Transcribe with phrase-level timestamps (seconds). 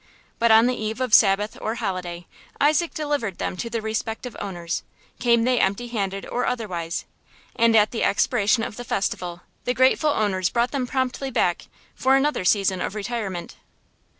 [0.39, 2.25] But on the eve of Sabbath or holiday
[2.59, 4.81] Isaac delivered them to their respective owners,
[5.19, 7.05] came they empty handed or otherwise;
[7.55, 12.15] and at the expiration of the festival the grateful owners brought them promptly back, for
[12.15, 13.57] another season of retirement.